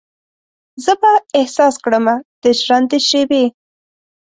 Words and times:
زه 0.83 0.93
به 1.01 1.11
احساس 1.39 1.75
کړمه 1.83 2.15
د 2.41 2.43
ژرندې 2.61 2.99
شیبې 3.07 3.45